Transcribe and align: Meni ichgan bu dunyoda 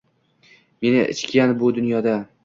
Meni 0.85 1.03
ichgan 1.15 1.53
bu 1.59 1.69
dunyoda 1.77 2.17